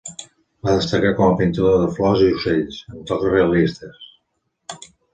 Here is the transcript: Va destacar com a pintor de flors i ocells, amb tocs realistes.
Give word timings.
Va 0.69 0.73
destacar 0.77 1.11
com 1.19 1.25
a 1.25 1.35
pintor 1.41 1.77
de 1.83 1.91
flors 1.99 2.25
i 2.29 2.31
ocells, 2.39 2.83
amb 2.95 3.07
tocs 3.13 3.31
realistes. 3.37 4.05